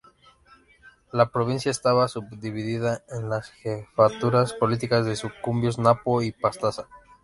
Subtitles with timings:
[1.11, 6.87] La provincia estaba subdividida en las jefaturas políticas de Sucumbíos, Napo y Pastaza.